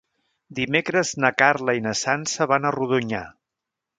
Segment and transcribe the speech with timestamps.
[0.59, 3.21] Dimecres na Carla i na Sança van a Rodonyà.